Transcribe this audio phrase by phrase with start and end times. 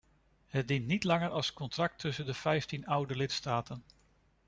[0.47, 3.83] Het dient niet langer als contract tussen de vijftien oude lidstaten.